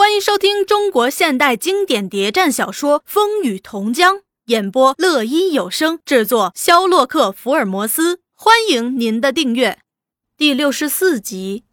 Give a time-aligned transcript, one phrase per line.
[0.00, 8.22] 欢迎收听中国现代经典谍战小说《风雨同江》，演播乐一有声，制作肖洛克福尔摩斯。
[8.32, 9.78] 欢迎您的订阅。
[10.38, 11.64] 第六十四集，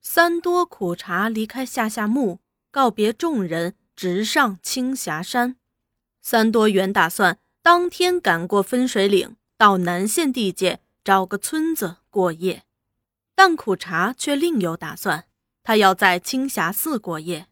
[0.00, 2.38] 三多苦茶离开下下墓，
[2.70, 5.56] 告别众人，直上青霞山。
[6.22, 12.62] 三多原打算当天赶过分水岭，到南县地界找个村子过夜，
[13.34, 15.26] 但苦茶却另有打算，
[15.62, 17.48] 他要在青霞寺过夜。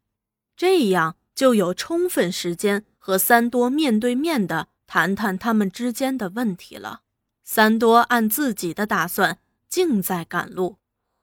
[0.63, 7.01] 这样就有充分时间和三多面对面的谈谈他们之间的问题了。
[7.43, 10.77] 三多按自己的打算尽在赶路，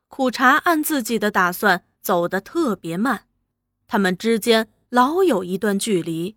[0.09, 3.28] 苦茶按自己的打算走得特别慢，
[3.88, 6.36] 他们之间老有一段距离。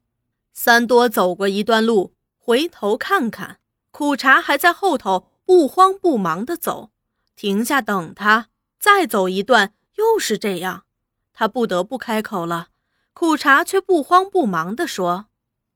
[0.52, 3.58] 三多走过一段路，回头看看，
[3.90, 6.92] 苦茶还在后头不慌不忙地走，
[7.34, 10.84] 停下等他，再走一段又是这样，
[11.32, 12.68] 他不得不开口了。
[13.12, 15.26] 苦茶却不慌不忙地说：“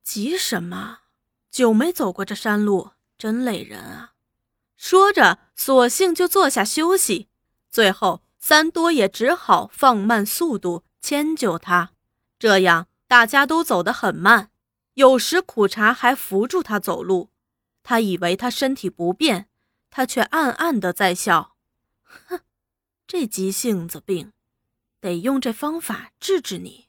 [0.02, 1.00] 急什么？
[1.50, 4.12] 久没走过这山路，真累人啊！”
[4.76, 7.28] 说着，索性就坐下休息。
[7.70, 11.92] 最后，三多也只好放慢速度迁就他，
[12.38, 14.50] 这样大家都走得很慢。
[14.94, 17.30] 有时苦茶还扶住他走路，
[17.82, 19.48] 他以为他身体不便，
[19.90, 21.56] 他却暗暗的在笑
[22.02, 22.40] ：“哼，
[23.06, 24.32] 这急性子病，
[25.00, 26.85] 得用这方法治治你。”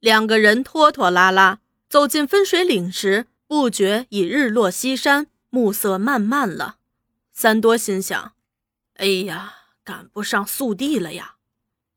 [0.00, 6.76] 两个人拖拖拉拉走进分水岭时，不觉已日落西山，暮色漫漫了。
[7.32, 8.32] 三多心想
[8.96, 11.36] ：“哎呀，赶不上速递了呀！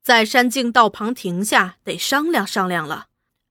[0.01, 3.07] 在山径道旁停下，得商量商量了。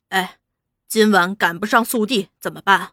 [0.09, 0.39] 哎，
[0.87, 2.93] 今晚赶不上速递怎么办？”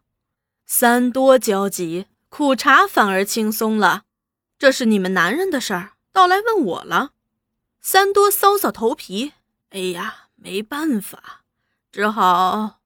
[0.66, 4.04] 三多焦急，苦茶反而轻松了。
[4.58, 7.12] 这是你们男人的事儿，倒来问我了。
[7.82, 9.34] 三多搔搔头皮
[9.72, 11.44] ：“哎呀，没办法。”
[11.96, 12.82] 只好，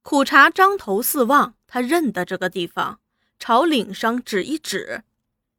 [0.00, 2.98] 苦茶张头四望，他认得这个地方，
[3.38, 5.04] 朝岭上指一指：“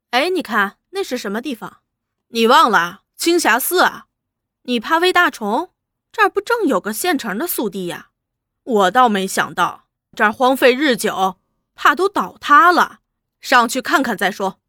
[0.09, 1.81] 哎，你看那是什么地方？
[2.29, 4.07] 你忘了青霞寺啊？
[4.63, 5.69] 你怕喂大虫？
[6.11, 8.09] 这儿不正有个现成的速递呀？
[8.63, 9.83] 我倒没想到
[10.15, 11.37] 这儿荒废日久，
[11.75, 13.01] 怕都倒塌了。
[13.39, 14.59] 上去看看再说。”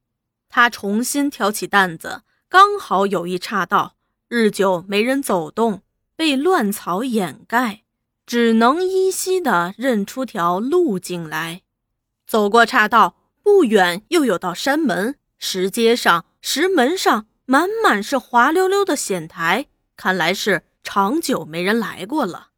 [0.51, 3.97] 他重新挑起担子，刚好有一岔道，
[4.29, 5.83] 日久没人走动，
[6.15, 7.85] 被乱草掩盖。
[8.27, 11.63] 只能依稀的认出条路径来。
[12.27, 15.15] 走过岔道，不远又有道山门。
[15.39, 19.67] 石阶上、石门上满满是滑溜溜的藓苔，
[19.97, 22.49] 看来是长久没人来过了。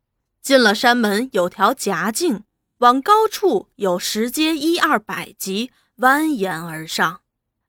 [0.41, 2.45] 进了山门，有条夹径，
[2.79, 7.21] 往高处有石阶一二百级蜿蜒而上。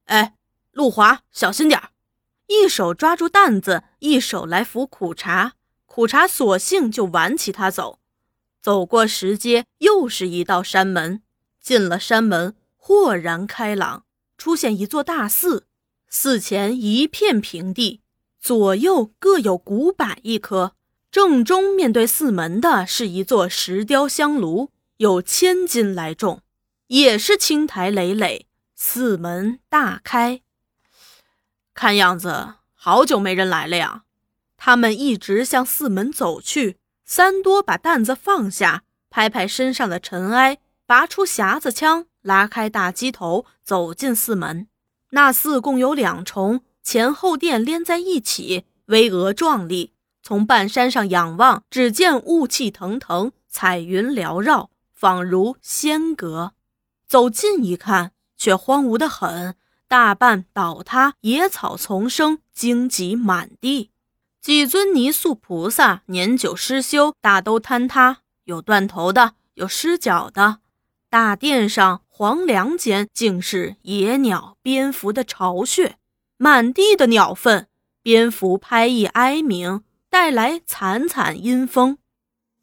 [0.05, 0.35] 哎，
[0.71, 1.89] 路滑，小心点儿！
[2.47, 5.53] 一手抓住担子，一手来扶苦茶。
[5.99, 7.99] 苦茶索性就挽起他走，
[8.61, 11.21] 走过石阶，又是一道山门。
[11.59, 14.05] 进了山门，豁然开朗，
[14.37, 15.65] 出现一座大寺。
[16.07, 17.99] 寺前一片平地，
[18.39, 20.71] 左右各有古柏一棵。
[21.11, 26.41] 正中面对寺门的是一座石雕香炉，有千斤来重，
[26.87, 28.47] 也是青苔累累。
[28.73, 30.39] 寺门大开，
[31.73, 34.03] 看样子好久没人来了呀。
[34.61, 44.67] 他们一直向寺门走去，三多把担子放下，拍拍身上的尘埃，拔出匣子枪，拉开大机头，走进寺门。
[45.11, 49.93] 那寺共有两重，前后殿连在一起，巍峨壮丽。
[50.21, 56.51] 从半山上仰望，只见雾气腾腾，彩云缭绕，仿如仙阁。
[57.07, 59.55] 走近一看，却荒芜得很，
[59.87, 63.91] 大半倒塌，野草丛生，荆棘满地。
[64.49, 70.57] 几尊泥塑菩萨年久失修，大都坍塌，有断头的，有失脚的。
[71.07, 75.97] 大殿上黄梁间竟是野鸟、蝙蝠的巢穴，
[76.37, 77.67] 满地的鸟粪，
[78.01, 81.99] 蝙蝠拍翼哀鸣，带来惨惨阴风。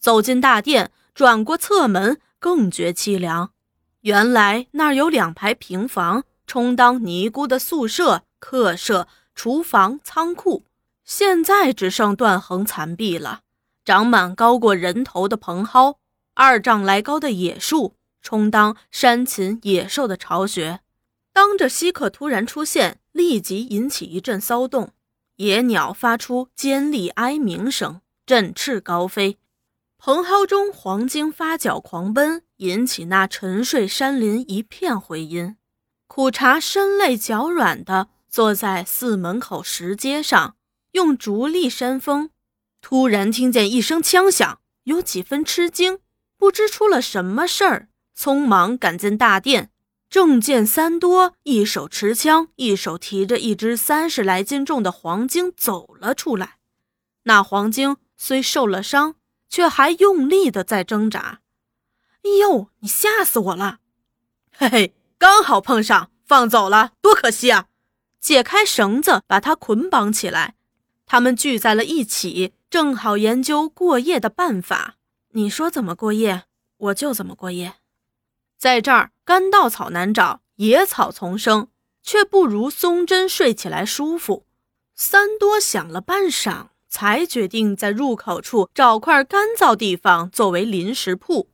[0.00, 3.52] 走进大殿，转过侧门，更觉凄凉。
[4.00, 9.06] 原来那儿有两排平房，充当尼姑的宿舍、客舍、
[9.36, 10.64] 厨房、仓库。
[11.06, 13.42] 现在只剩断垣残壁了，
[13.84, 15.98] 长满高过人头的蓬蒿，
[16.34, 20.80] 二丈来高的野树，充当山禽野兽的巢穴。
[21.32, 24.90] 当着稀客突然出现，立即引起一阵骚动，
[25.36, 29.38] 野鸟发出尖利哀鸣声，振翅高飞。
[29.98, 35.56] 蓬蒿中黄精发脚狂奔，引起那沉睡山林一片回音。
[36.08, 40.55] 苦茶身累脚软的坐在寺门口石阶上。
[40.96, 42.30] 用竹笠扇风，
[42.80, 45.98] 突然听见一声枪响，有几分吃惊，
[46.38, 49.70] 不知出了什么事儿，匆忙赶进大殿。
[50.08, 56.56] 正见三多一手持枪，一手提着一只三十来斤重的黄精走了出来。
[57.24, 59.16] 那黄精虽受了伤，
[59.50, 61.40] 却还用力的在挣扎。
[62.22, 63.80] 哎呦，你吓死我了！
[64.50, 67.66] 嘿嘿，刚好碰上，放走了，多可惜啊！
[68.18, 70.55] 解开绳子，把它捆绑起来。
[71.06, 74.96] 他们聚在了一起，正好研究过夜的办法。
[75.30, 76.44] 你说怎么过夜，
[76.78, 77.74] 我就怎么过夜。
[78.58, 81.68] 在这儿，干稻草难找，野草丛生，
[82.02, 84.44] 却不如松针睡起来舒服。
[84.96, 91.48] 三多想了半晌，才决定在入口处找块干燥地方作为临时铺。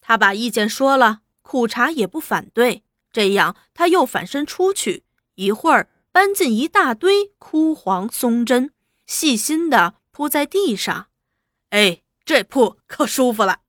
[0.00, 2.84] 他把意见说了，苦茶也不反对。
[3.12, 5.04] 这样，他又反身出去，
[5.34, 8.70] 一会儿搬进一大堆枯黄松针，
[9.06, 11.08] 细心地铺在地上。
[11.70, 13.60] 哎，这铺可舒服了。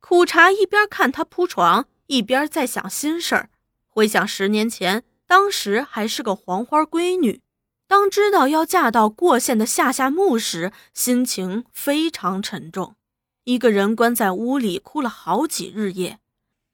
[0.00, 1.86] 苦茶一边看他铺床。
[2.08, 3.50] 一边在想心事儿，
[3.88, 7.42] 回想十年前，当时还是个黄花闺女，
[7.88, 12.94] 当知道要嫁到过县的下下墓时，心情非常沉重，
[13.42, 16.20] 一个人关在屋里哭了好几日夜。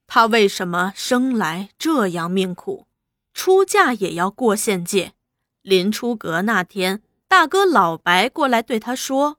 [0.07, 2.87] 她为什么生来这样命苦？
[3.33, 5.15] 出嫁也要过县界。
[5.63, 7.01] 临出阁那天，
[7.33, 9.39] 大哥老白过来对他说：“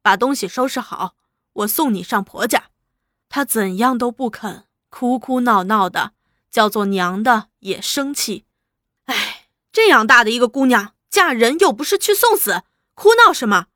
[0.00, 1.14] 把东西收拾好，
[1.52, 2.70] 我送你上婆家。”
[3.28, 4.64] 她怎样都不肯。
[4.88, 6.14] 哭哭闹闹的，
[6.50, 8.46] 叫做娘的也生气。
[9.04, 12.62] 哎，这样大的一个姑娘嫁人又不是去送死，
[12.94, 13.66] 哭闹什么？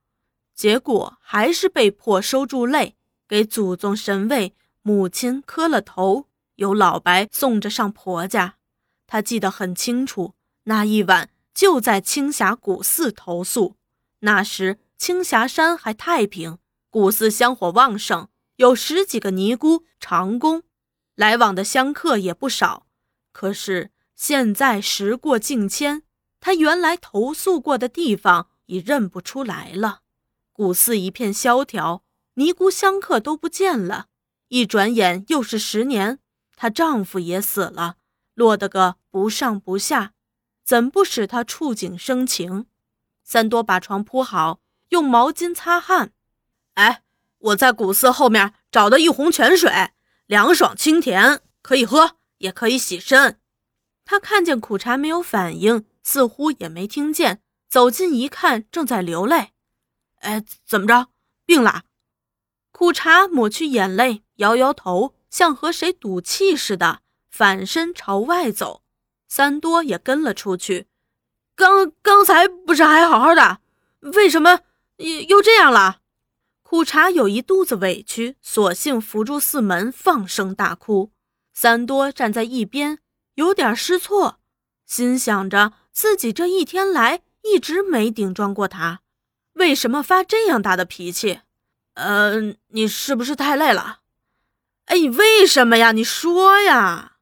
[0.55, 2.97] 结果还是被迫收住泪，
[3.29, 6.25] 给祖宗神位、母亲磕了头，
[6.55, 8.55] 由老白送着上婆家。
[9.07, 10.33] 他记得很清楚，
[10.65, 13.75] 那一晚就在青霞古寺投宿。
[14.21, 16.59] 那时青霞山还太平，
[16.89, 18.29] 古寺香火旺盛，
[18.59, 20.63] 有十几个尼姑长工。
[21.17, 22.87] 来往的香客也不少，
[23.33, 26.05] 可是现在时过境迁，
[26.39, 30.03] 他原来投宿过的地方已认不出来了。
[30.53, 34.07] 古寺一片萧条，尼姑香客都不见了。
[34.47, 36.21] 一转眼又是十年，
[36.55, 37.97] 她丈夫也死了，
[38.35, 40.13] 落得个不上不下，
[40.69, 42.67] 怎不使他触景生情？
[43.25, 44.61] 三多把床铺好，
[44.91, 46.13] 用毛巾擦汗。
[46.75, 47.03] 哎，
[47.39, 49.73] 我在古寺后面找的一泓泉水。
[50.27, 53.41] 凉爽清甜，可以喝，也可以洗身。
[54.05, 59.53] 他看见苦茶没有反应，似乎也没听见，走近一看，正在流泪。
[60.17, 61.09] 哎，怎么着？
[61.47, 61.85] 病了？
[62.73, 67.01] 苦茶抹去眼泪，摇摇头，像和谁赌气似的，
[67.31, 68.83] 反身朝外走。
[69.29, 70.87] 三多也跟了出去。
[71.55, 73.61] 刚刚才不是还好好的？
[74.01, 74.61] 为什么
[74.97, 76.01] 又又这样了？
[76.63, 81.13] 苦茶有一肚子委屈，索性扶住寺门，放声大哭。
[81.55, 82.99] 三多站在一边，
[83.35, 84.39] 有点失措，
[84.87, 89.01] 心想着自己这一天来一直没顶撞过他，
[89.55, 91.41] 为什么发这样大的脾气？
[91.95, 94.01] 呃，你是不是太累了？
[94.85, 95.93] 哎，你为什么呀？
[95.93, 97.17] 你说呀！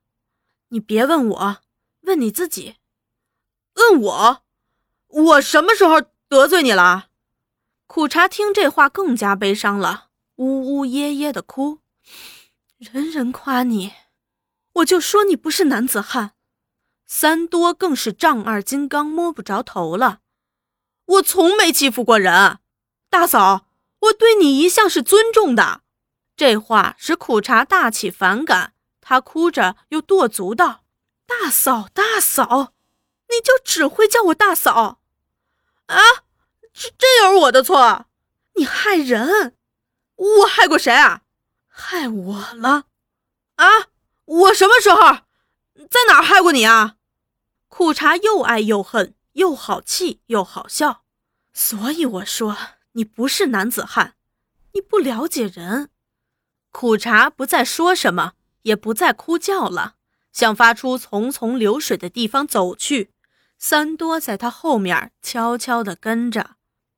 [0.68, 1.58] 你别问我，
[2.06, 2.76] 问你自己。
[3.74, 4.42] 问我？
[5.08, 7.08] 我什么时候得罪你了？
[7.86, 11.80] 苦茶听这话更加悲伤了，呜呜咽咽的哭。
[12.78, 13.92] 人人夸你，
[14.74, 16.32] 我就说你不是男子汉。
[17.06, 20.20] 三多更是丈二金刚摸不着头了。
[21.06, 22.58] 我从没欺负过人，
[23.08, 23.66] 大嫂，
[24.00, 25.82] 我对你一向是尊重的。
[26.36, 30.84] 这话使苦茶大起反感，他哭着又跺足道
[31.26, 32.72] ：“大嫂，大嫂，
[33.28, 35.00] 你就只会叫我大嫂
[35.86, 35.98] 啊？”
[36.72, 38.06] 这真有我的错，
[38.54, 39.56] 你害人，
[40.14, 41.22] 我害过谁啊？
[41.66, 42.84] 害我了，
[43.56, 43.66] 啊？
[44.24, 44.98] 我什么时候，
[45.90, 46.96] 在哪儿害过你啊？
[47.68, 51.04] 苦茶又爱又恨，又好气又好笑，
[51.52, 52.56] 所以我说
[52.92, 54.14] 你不是男子汉，
[54.72, 55.90] 你不了解人。
[56.70, 59.95] 苦茶不再说什么，也不再哭叫了，
[60.36, 63.10] 向发出淙淙流水的地方走去。
[63.56, 66.56] 三多在他后面悄悄地跟着。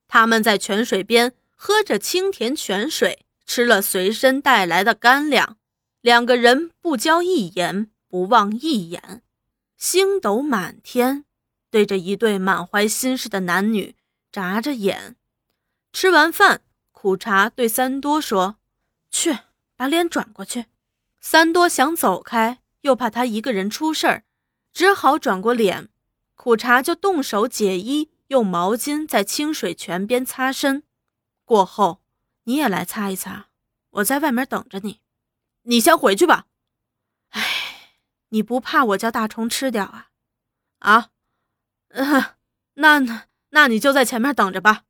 [0.09, 5.57] 他们在泉水边喝着清甜泉水，吃了随身带来的干粮，
[6.00, 9.23] 两个人不交一言，不望一眼，
[9.76, 11.25] 星斗满天，
[11.71, 13.95] 对着一对满怀心事的男女
[14.33, 15.14] 眨着眼。
[15.92, 18.57] 吃完饭，苦茶对三多说
[19.12, 19.38] ：“去，
[19.76, 20.64] 把脸转过去。”
[21.21, 24.25] 三多想走开，又怕他一个人出事儿，
[24.73, 25.88] 只好转过脸。
[26.35, 28.11] 苦茶就动手解衣。
[28.28, 30.82] 用毛巾在清水泉边擦身，
[31.47, 32.02] 过后
[32.44, 33.49] 你也来擦一擦，
[33.88, 35.00] 我在外面等着你。
[35.62, 36.44] 你先回去吧。
[37.30, 37.42] 哎，
[38.28, 40.11] 你不怕我叫大虫吃掉啊？
[40.80, 41.11] 啊？
[42.75, 44.85] 那那那你就在前面等着吧。